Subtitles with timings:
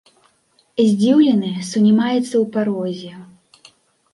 [0.91, 3.13] Здзіўлены сунімаецца ў парозе.